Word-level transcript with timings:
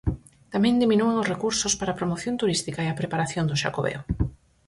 Tamén 0.53 0.79
diminúen 0.83 1.19
os 1.21 1.29
recursos 1.33 1.73
para 1.79 1.91
a 1.93 1.99
promoción 1.99 2.35
turística 2.41 2.79
e 2.83 2.87
a 2.89 2.99
preparación 3.01 3.45
do 3.47 3.59
Xacobeo. 3.61 4.01